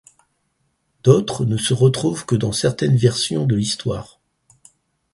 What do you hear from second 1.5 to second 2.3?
se retrouvent